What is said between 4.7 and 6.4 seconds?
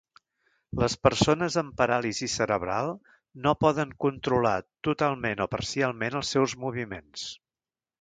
totalment o parcialment els